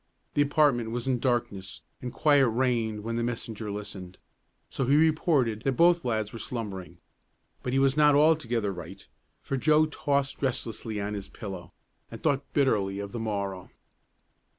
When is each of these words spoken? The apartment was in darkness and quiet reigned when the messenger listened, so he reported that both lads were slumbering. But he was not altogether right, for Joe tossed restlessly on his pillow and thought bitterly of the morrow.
The 0.33 0.41
apartment 0.41 0.89
was 0.89 1.07
in 1.07 1.19
darkness 1.19 1.81
and 2.01 2.11
quiet 2.11 2.49
reigned 2.49 3.03
when 3.03 3.17
the 3.17 3.23
messenger 3.23 3.69
listened, 3.69 4.17
so 4.67 4.87
he 4.87 4.95
reported 4.95 5.61
that 5.61 5.73
both 5.73 6.03
lads 6.03 6.33
were 6.33 6.39
slumbering. 6.39 6.97
But 7.61 7.73
he 7.73 7.77
was 7.77 7.95
not 7.95 8.15
altogether 8.15 8.73
right, 8.73 9.07
for 9.43 9.57
Joe 9.57 9.85
tossed 9.85 10.41
restlessly 10.41 10.99
on 10.99 11.13
his 11.13 11.29
pillow 11.29 11.71
and 12.09 12.19
thought 12.23 12.51
bitterly 12.51 12.97
of 12.97 13.11
the 13.11 13.19
morrow. 13.19 13.69